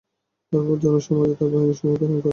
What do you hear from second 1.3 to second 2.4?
তার বাহিনীসমূহ প্রেরণ করে।